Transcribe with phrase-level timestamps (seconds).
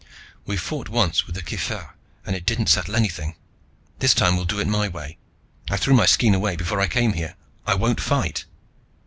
[0.47, 1.91] "We fought once with the kifirgh
[2.25, 3.35] and it didn't settle anything.
[3.99, 5.19] This time we'll do it my way.
[5.69, 7.35] I threw my skean away before I came here.
[7.67, 8.45] I won't fight."